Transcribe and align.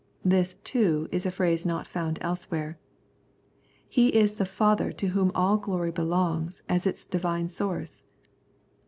This, 0.25 0.55
too, 0.63 1.07
is 1.11 1.27
a 1.27 1.29
phrase 1.29 1.63
not 1.63 1.85
found 1.85 2.17
elsewhere. 2.21 2.79
He 3.87 4.07
is 4.07 4.33
the 4.41 4.47
Father 4.47 4.91
to 4.93 5.09
Whom 5.09 5.31
all 5.35 5.57
glory 5.57 5.91
belongs 5.91 6.63
as 6.67 6.87
its 6.87 7.05
Divine 7.05 7.49
source. 7.49 8.01